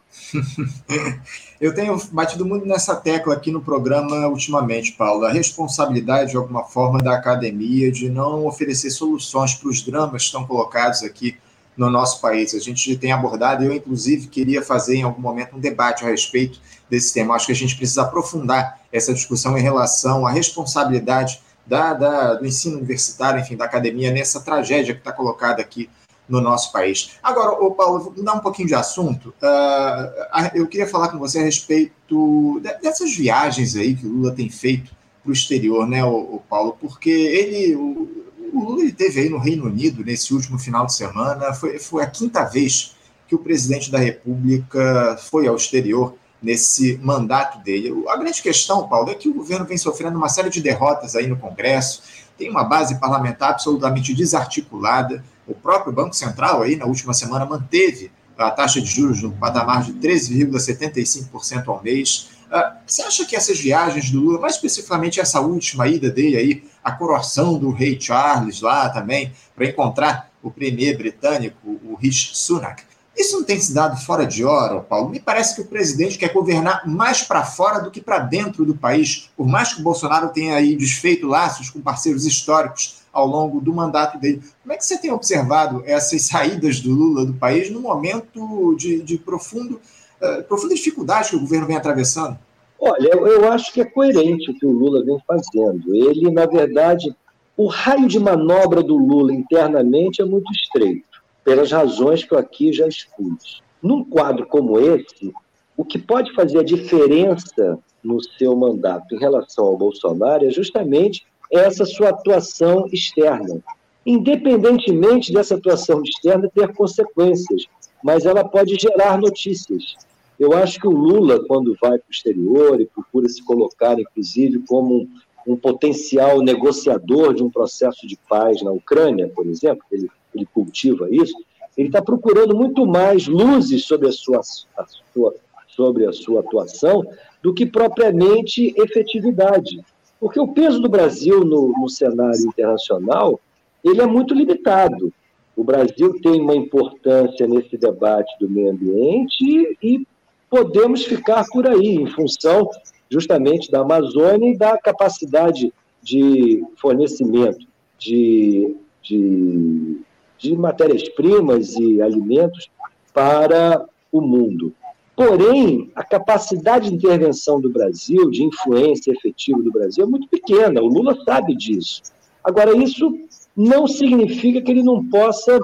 [1.59, 6.63] eu tenho batido muito nessa tecla aqui no programa ultimamente, Paulo, a responsabilidade, de alguma
[6.63, 11.35] forma, da academia de não oferecer soluções para os dramas que estão colocados aqui
[11.75, 12.55] no nosso país.
[12.55, 16.61] A gente tem abordado, eu, inclusive, queria fazer em algum momento um debate a respeito
[16.89, 17.35] desse tema.
[17.35, 22.45] Acho que a gente precisa aprofundar essa discussão em relação à responsabilidade da, da, do
[22.45, 25.89] ensino universitário, enfim, da academia, nessa tragédia que está colocada aqui
[26.27, 27.11] no nosso país.
[27.21, 29.29] Agora, ô Paulo, vou mudar um pouquinho de assunto.
[29.41, 34.49] Uh, eu queria falar com você a respeito dessas viagens aí que o Lula tem
[34.49, 34.91] feito
[35.23, 36.77] para o exterior, né, ô, Paulo?
[36.79, 38.07] Porque ele, o,
[38.53, 42.03] o Lula ele teve aí no Reino Unido nesse último final de semana, foi, foi
[42.03, 42.95] a quinta vez
[43.27, 47.91] que o presidente da República foi ao exterior nesse mandato dele.
[48.07, 51.25] A grande questão, Paulo, é que o governo vem sofrendo uma série de derrotas aí
[51.25, 52.03] no Congresso,
[52.37, 55.25] tem uma base parlamentar absolutamente desarticulada.
[55.47, 59.83] O próprio Banco Central, aí, na última semana, manteve a taxa de juros no patamar
[59.83, 62.29] de 13,75% ao mês.
[62.45, 66.63] Uh, você acha que essas viagens do Lula, mais especificamente essa última ida dele aí,
[66.83, 72.83] a coroação do rei Charles lá também, para encontrar o premier britânico, o Rishi Sunak,
[73.17, 75.09] isso não tem se dado fora de hora, Paulo?
[75.09, 78.75] Me parece que o presidente quer governar mais para fora do que para dentro do
[78.75, 83.61] país, por mais que o Bolsonaro tenha aí desfeito laços com parceiros históricos ao longo
[83.61, 84.41] do mandato dele.
[84.61, 89.01] Como é que você tem observado essas saídas do Lula do país no momento de,
[89.01, 89.79] de profundo,
[90.21, 92.37] uh, profunda dificuldade que o governo vem atravessando?
[92.77, 95.95] Olha, eu, eu acho que é coerente o que o Lula vem fazendo.
[95.95, 97.15] Ele, na verdade,
[97.55, 101.14] o raio de manobra do Lula internamente é muito estreito
[101.45, 103.61] pelas razões que eu aqui já expus.
[103.81, 105.31] Num quadro como esse,
[105.77, 111.25] o que pode fazer a diferença no seu mandato em relação ao Bolsonaro é justamente
[111.51, 113.61] essa sua atuação externa.
[114.03, 117.65] Independentemente dessa atuação externa ter consequências,
[118.03, 119.95] mas ela pode gerar notícias.
[120.39, 124.63] Eu acho que o Lula, quando vai para o exterior e procura se colocar, inclusive,
[124.67, 125.09] como um,
[125.47, 131.07] um potencial negociador de um processo de paz na Ucrânia, por exemplo, ele ele cultiva
[131.09, 131.35] isso,
[131.77, 134.41] ele está procurando muito mais luzes sobre a sua,
[134.77, 135.35] a sua,
[135.67, 137.03] sobre a sua atuação
[137.41, 139.83] do que propriamente efetividade.
[140.19, 143.39] Porque o peso do Brasil no, no cenário internacional
[143.83, 145.13] ele é muito limitado.
[145.55, 150.05] O Brasil tem uma importância nesse debate do meio ambiente e,
[150.49, 152.69] podemos ficar por aí, em função
[153.09, 157.65] justamente da Amazônia e da capacidade de fornecimento
[157.97, 159.97] de, de
[160.45, 162.69] de matérias-primas e alimentos
[163.13, 164.73] para o mundo.
[165.15, 170.81] Porém, a capacidade de intervenção do Brasil, de influência efetiva do Brasil, é muito pequena.
[170.81, 172.01] O Lula sabe disso.
[172.43, 173.17] Agora, isso
[173.55, 175.57] não significa que ele não possa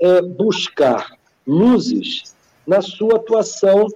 [0.00, 1.16] é, buscar
[1.46, 2.34] luzes
[2.66, 3.86] na sua atuação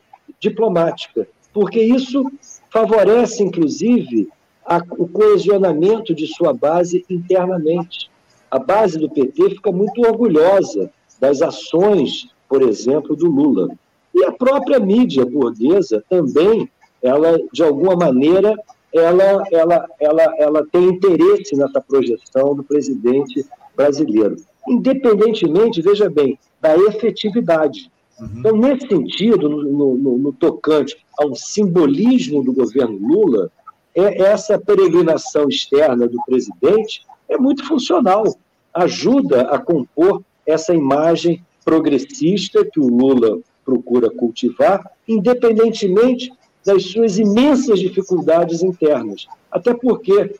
[0.40, 2.24] diplomática, porque isso
[2.70, 4.30] favorece, inclusive,
[4.64, 8.10] a, o coesionamento de sua base internamente.
[8.52, 13.70] A base do PT fica muito orgulhosa das ações, por exemplo, do Lula.
[14.14, 16.68] E a própria mídia burguesa também,
[17.02, 18.54] ela, de alguma maneira,
[18.92, 23.42] ela, ela, ela, ela tem interesse nessa projeção do presidente
[23.74, 24.36] brasileiro.
[24.68, 27.90] Independentemente, veja bem, da efetividade.
[28.20, 28.28] Uhum.
[28.36, 33.50] Então, nesse sentido, no, no, no, tocante ao simbolismo do governo Lula,
[33.94, 37.00] é essa peregrinação externa do presidente
[37.32, 38.24] é muito funcional,
[38.72, 46.32] ajuda a compor essa imagem progressista que o Lula procura cultivar, independentemente
[46.64, 49.26] das suas imensas dificuldades internas.
[49.50, 50.34] Até porque,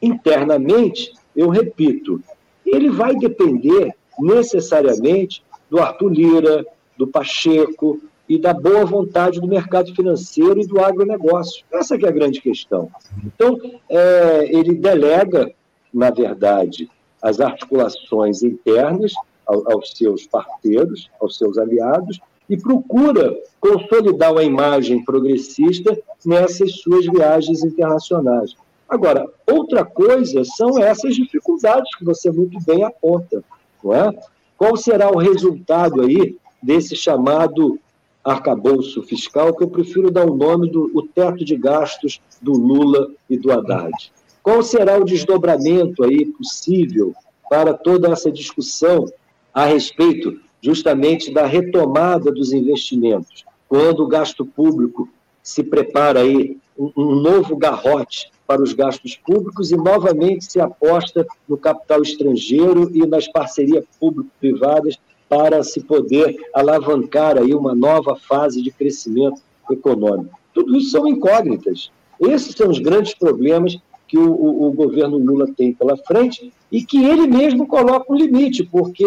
[0.00, 2.22] internamente, eu repito,
[2.64, 6.66] ele vai depender necessariamente do Arthur Lira,
[6.96, 11.64] do Pacheco e da boa vontade do mercado financeiro e do agronegócio.
[11.72, 12.90] Essa é a grande questão.
[13.24, 15.52] Então, é, ele delega,
[15.94, 16.90] na verdade,
[17.22, 19.14] as articulações internas
[19.46, 22.20] aos seus parceiros, aos seus aliados,
[22.50, 28.54] e procura consolidar uma imagem progressista nessas suas viagens internacionais.
[28.88, 33.42] Agora, outra coisa são essas dificuldades que você muito bem aponta,
[33.82, 34.10] não é?
[34.58, 37.78] Qual será o resultado aí desse chamado
[38.22, 43.10] arcabouço fiscal, que eu prefiro dar o nome do o teto de gastos do Lula
[43.28, 44.12] e do Haddad?
[44.44, 47.14] Qual será o desdobramento aí possível
[47.48, 49.06] para toda essa discussão
[49.54, 55.08] a respeito justamente da retomada dos investimentos, quando o gasto público
[55.42, 61.56] se prepara aí um, novo garrote para os gastos públicos e novamente se aposta no
[61.56, 68.70] capital estrangeiro e nas parcerias público-privadas para se poder alavancar aí uma nova fase de
[68.70, 69.40] crescimento
[69.70, 70.38] econômico.
[70.52, 71.90] Tudo isso são incógnitas.
[72.20, 73.78] Esses são os grandes problemas
[74.14, 78.16] que o, o, o, governo Lula tem pela frente e que ele mesmo coloca um
[78.16, 79.04] limite, porque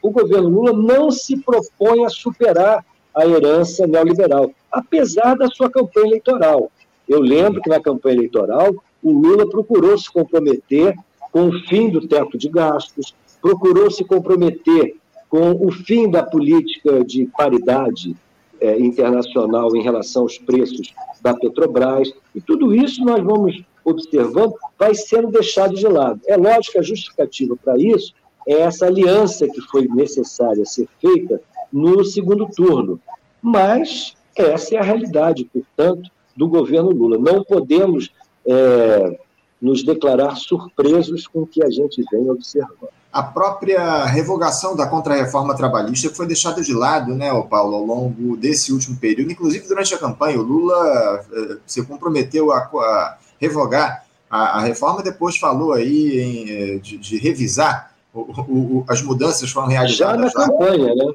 [0.00, 6.06] o governo Lula não se propõe a superar a herança neoliberal, apesar da sua campanha
[6.06, 6.70] eleitoral.
[7.08, 10.94] Eu lembro que na campanha eleitoral o Lula procurou se comprometer
[11.32, 14.94] com o fim do teto de gastos, procurou se comprometer
[15.28, 18.14] com o fim da política de paridade
[18.60, 24.94] é, internacional em relação aos preços da Petrobras, e tudo isso nós vamos observando, vai
[24.94, 26.20] sendo deixado de lado.
[26.26, 28.14] É lógico que a justificativa para isso
[28.46, 31.40] é essa aliança que foi necessária ser feita
[31.72, 33.00] no segundo turno.
[33.42, 37.18] Mas essa é a realidade, portanto, do governo Lula.
[37.18, 38.10] Não podemos
[38.46, 39.18] é,
[39.60, 42.88] nos declarar surpresos com o que a gente vem observando.
[43.12, 48.72] A própria revogação da contrarreforma trabalhista foi deixada de lado, né, Paulo, ao longo desse
[48.72, 49.30] último período.
[49.30, 55.02] Inclusive, durante a campanha, o Lula é, se comprometeu a, a revogar a, a, reforma,
[55.02, 60.32] depois falou aí em, é, de, de revisar o, o, as mudanças foram realizadas.
[60.32, 61.12] Já na campanha, né?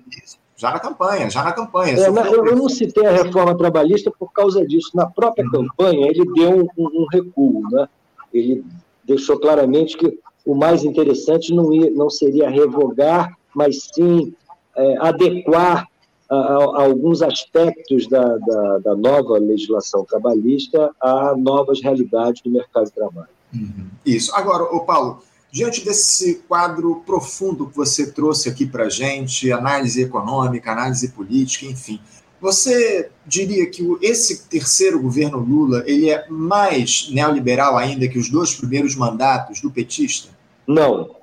[0.56, 1.94] Já na campanha, já na campanha.
[1.98, 4.92] É, na, eu, não citei a reforma trabalhista por causa disso.
[4.94, 5.52] Na própria uhum.
[5.52, 7.88] campanha, ele deu um, um, um, recuo, né?
[8.34, 8.66] Ele
[9.06, 14.34] deixou claramente que o mais interessante não, ia, não seria revogar, mas sim
[14.76, 15.88] é, adequar
[16.30, 22.86] a, a, alguns aspectos da, da, da, nova legislação trabalhista a novas realidades do mercado
[22.86, 23.30] de trabalho.
[23.54, 23.88] Uhum.
[24.06, 24.34] Isso.
[24.36, 30.02] Agora, o Paulo, diante desse quadro profundo que você trouxe aqui para a gente, análise
[30.04, 32.00] econômica, análise política, enfim,
[32.40, 38.56] você diria que esse terceiro governo Lula ele é mais neoliberal ainda que os dois
[38.56, 40.30] primeiros mandatos do petista?
[40.66, 41.16] Não.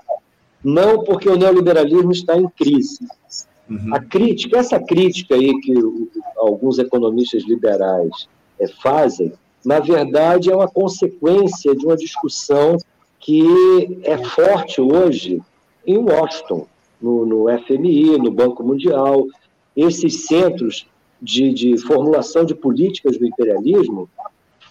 [0.62, 3.06] Não, porque o neoliberalismo está em crise.
[3.68, 3.94] Uhum.
[3.94, 5.74] A crítica, essa crítica aí que
[6.36, 9.32] alguns economistas liberais é, fazem,
[9.64, 12.76] na verdade é uma consequência de uma discussão
[13.18, 15.42] que é forte hoje
[15.86, 16.66] em Washington,
[17.00, 19.26] no, no FMI, no Banco Mundial.
[19.76, 20.86] Esses centros
[21.20, 24.08] de, de formulação de políticas do imperialismo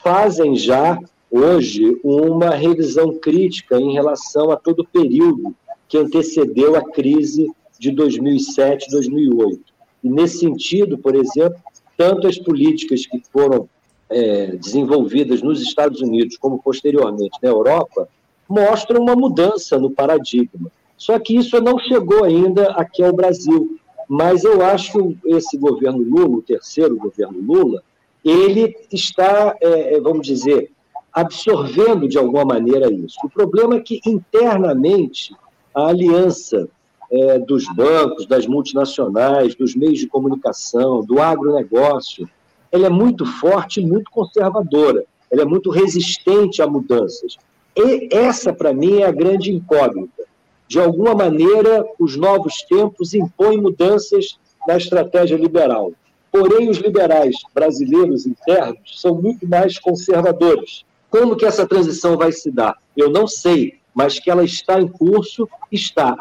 [0.02, 0.98] fazem já
[1.30, 5.54] hoje uma revisão crítica em relação a todo o período
[5.88, 9.61] que antecedeu a crise de 2007, 2008.
[10.03, 11.59] E nesse sentido, por exemplo,
[11.97, 13.67] tanto as políticas que foram
[14.09, 18.07] é, desenvolvidas nos Estados Unidos como posteriormente na Europa
[18.47, 20.71] mostram uma mudança no paradigma.
[20.97, 23.78] Só que isso não chegou ainda aqui ao Brasil.
[24.07, 27.84] Mas eu acho que esse governo Lula, o terceiro governo Lula,
[28.23, 30.71] ele está, é, é, vamos dizer,
[31.11, 33.17] absorvendo de alguma maneira isso.
[33.23, 35.36] O problema é que internamente
[35.73, 36.67] a aliança
[37.16, 42.30] é, dos bancos, das multinacionais, dos meios de comunicação, do agronegócio,
[42.72, 47.38] ela é muito forte e muito conservadora, ela é muito resistente a mudanças.
[47.76, 50.24] E essa, para mim, é a grande incógnita.
[50.68, 54.38] De alguma maneira, os novos tempos impõem mudanças
[54.68, 55.93] na estratégia liberal.
[56.32, 60.84] Porém, os liberais brasileiros internos são muito mais conservadores.
[61.09, 62.76] Como que essa transição vai se dar?
[62.97, 66.18] Eu não sei, mas que ela está em curso, está.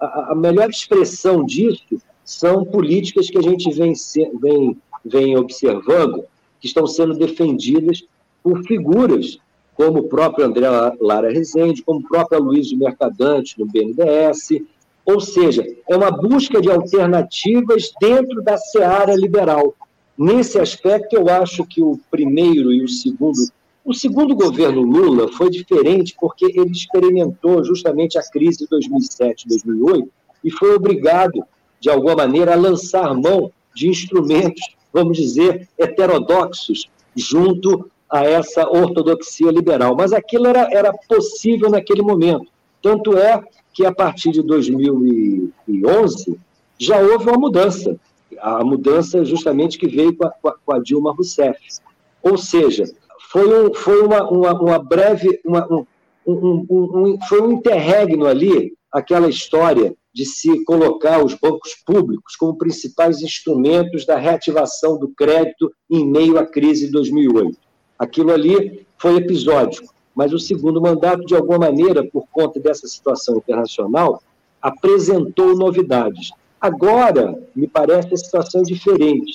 [0.00, 3.92] A, melhor expressão disso são políticas que a gente vem,
[4.40, 6.24] vem, vem observando,
[6.60, 8.04] que estão sendo defendidas
[8.42, 9.38] por figuras
[9.74, 10.66] como o próprio André
[11.00, 14.62] Lara Rezende, como o próprio Luiz Mercadante no BNDES,
[15.04, 19.74] ou seja, é uma busca de alternativas dentro da seara liberal.
[20.16, 23.38] Nesse aspecto, eu acho que o primeiro e o segundo.
[23.90, 30.08] O segundo governo Lula foi diferente porque ele experimentou justamente a crise de 2007, 2008
[30.44, 31.42] e foi obrigado,
[31.80, 34.62] de alguma maneira, a lançar mão de instrumentos,
[34.92, 39.96] vamos dizer, heterodoxos, junto a essa ortodoxia liberal.
[39.96, 42.46] Mas aquilo era, era possível naquele momento.
[42.80, 43.42] Tanto é
[43.74, 46.38] que, a partir de 2011,
[46.78, 47.98] já houve uma mudança.
[48.38, 51.58] A mudança justamente que veio com a, com a Dilma Rousseff.
[52.22, 52.84] Ou seja,
[53.30, 55.40] foi, um, foi uma, uma, uma breve.
[55.44, 55.86] Uma, um,
[56.26, 62.58] um, um, foi um interregno ali, aquela história de se colocar os bancos públicos como
[62.58, 67.56] principais instrumentos da reativação do crédito em meio à crise de 2008.
[67.96, 73.36] Aquilo ali foi episódico, mas o segundo mandato, de alguma maneira, por conta dessa situação
[73.36, 74.20] internacional,
[74.60, 76.30] apresentou novidades.
[76.60, 79.32] Agora, me parece a situação diferente.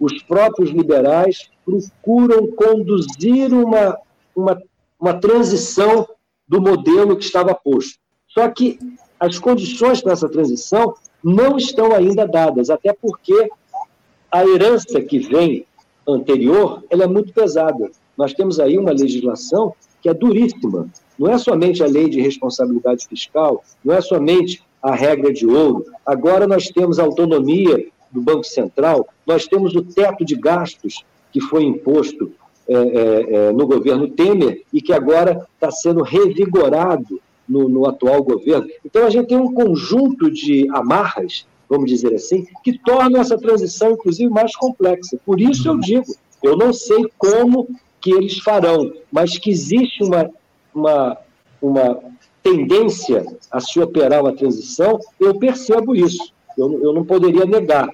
[0.00, 3.98] Os próprios liberais procuram conduzir uma,
[4.34, 4.62] uma,
[4.98, 6.08] uma transição
[6.48, 8.00] do modelo que estava posto.
[8.26, 8.78] Só que
[9.20, 13.50] as condições para essa transição não estão ainda dadas, até porque
[14.32, 15.66] a herança que vem
[16.08, 17.90] anterior ela é muito pesada.
[18.16, 20.88] Nós temos aí uma legislação que é duríssima.
[21.18, 25.84] Não é somente a lei de responsabilidade fiscal, não é somente a regra de ouro.
[26.06, 31.40] Agora nós temos a autonomia do Banco Central, nós temos o teto de gastos que
[31.40, 32.32] foi imposto
[32.68, 38.22] é, é, é no governo Temer e que agora está sendo revigorado no, no, atual
[38.22, 38.68] governo.
[38.84, 43.92] Então a gente tem um conjunto de amarras, vamos dizer assim, que tornam essa transição,
[43.92, 45.18] inclusive, mais complexa.
[45.26, 46.06] Por isso eu digo,
[46.42, 47.68] eu não sei como
[48.00, 50.30] que eles farão, mas que existe uma,
[50.74, 51.18] uma,
[51.60, 51.98] uma
[52.42, 57.88] tendência a se operar uma transição, eu percebo isso, eu, eu não poderia negar.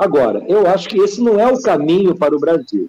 [0.00, 2.88] Agora, eu acho que esse não é o caminho para o Brasil.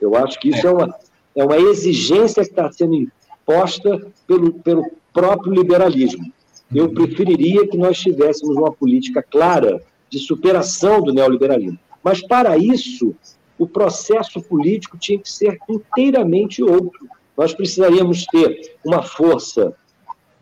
[0.00, 0.94] Eu acho que isso é uma,
[1.36, 6.32] é uma exigência que está sendo imposta pelo, pelo próprio liberalismo.
[6.74, 9.80] Eu preferiria que nós tivéssemos uma política clara
[10.10, 11.78] de superação do neoliberalismo.
[12.02, 13.14] Mas, para isso,
[13.56, 17.08] o processo político tinha que ser inteiramente outro.
[17.36, 19.72] Nós precisaríamos ter uma força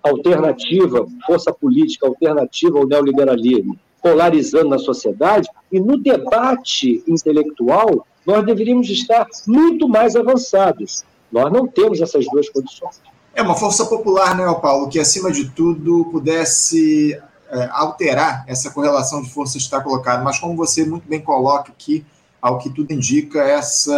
[0.02, 8.88] alternativa, força política alternativa ao neoliberalismo, polarizando na sociedade, e no debate intelectual nós deveríamos
[8.88, 11.04] estar muito mais avançados.
[11.30, 13.00] Nós não temos essas duas condições.
[13.34, 17.18] É uma força popular, né, Paulo, que acima de tudo pudesse
[17.50, 20.22] é, alterar essa correlação de forças que está colocada.
[20.22, 22.04] Mas como você muito bem coloca aqui,
[22.40, 23.94] ao que tudo indica, essa,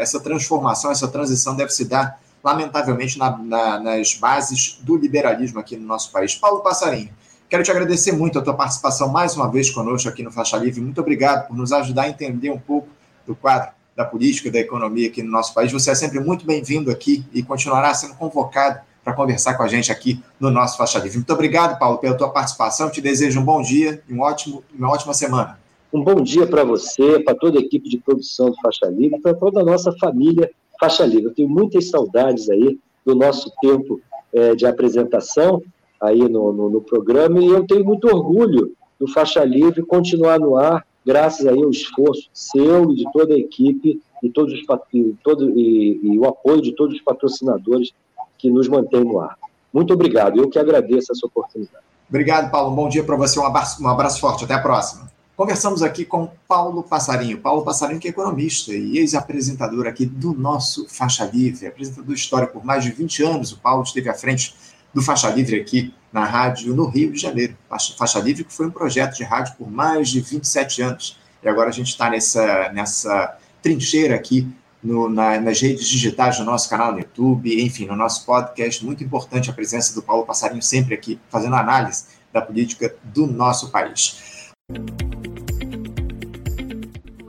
[0.00, 5.76] essa transformação, essa transição deve se dar, lamentavelmente, na, na, nas bases do liberalismo aqui
[5.76, 6.34] no nosso país.
[6.34, 7.10] Paulo Passarinho,
[7.54, 10.80] quero te agradecer muito a tua participação mais uma vez conosco aqui no Faixa Livre.
[10.80, 12.88] Muito obrigado por nos ajudar a entender um pouco
[13.24, 15.70] do quadro da política, da economia aqui no nosso país.
[15.70, 19.92] Você é sempre muito bem-vindo aqui e continuará sendo convocado para conversar com a gente
[19.92, 21.18] aqui no nosso Faixa Livre.
[21.18, 22.90] Muito obrigado, Paulo, pela tua participação.
[22.90, 25.56] Te desejo um bom dia e um ótimo, uma ótima semana.
[25.92, 29.32] Um bom dia para você, para toda a equipe de produção do Faixa Livre, para
[29.32, 30.50] toda a nossa família
[30.80, 31.26] Faixa Livre.
[31.26, 34.00] Eu tenho muitas saudades aí do nosso tempo
[34.32, 35.62] é, de apresentação
[36.04, 40.56] aí no, no, no, programa e eu tenho muito orgulho do Faixa Livre continuar no
[40.56, 44.60] ar, graças aí ao esforço seu e de toda a equipe e, todos os,
[44.92, 47.92] e, todo, e, e o apoio de todos os patrocinadores
[48.38, 49.36] que nos mantém no ar.
[49.72, 51.84] Muito obrigado, eu que agradeço essa oportunidade.
[52.08, 52.70] Obrigado, Paulo.
[52.70, 54.44] Um bom dia para você, um abraço, um abraço forte.
[54.44, 55.10] Até a próxima.
[55.36, 57.40] Conversamos aqui com Paulo Passarinho.
[57.40, 62.64] Paulo Passarinho, que é economista e ex-apresentador aqui do nosso Faixa Livre, apresentador histórico por
[62.64, 63.52] mais de 20 anos.
[63.52, 64.54] O Paulo esteve à frente
[64.94, 67.56] do Faixa Livre aqui na rádio no Rio de Janeiro.
[67.98, 71.18] Faixa, Livre, que foi um projeto de rádio por mais de 27 anos.
[71.42, 74.48] E agora a gente está nessa, nessa trincheira aqui
[74.82, 78.84] no, na, nas redes digitais do nosso canal no YouTube, enfim, no nosso podcast.
[78.84, 83.70] Muito importante a presença do Paulo Passarinho sempre aqui, fazendo análise da política do nosso
[83.70, 84.52] país.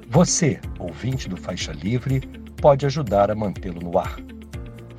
[0.09, 2.21] Você, ouvinte do Faixa Livre,
[2.61, 4.15] pode ajudar a mantê-lo no ar.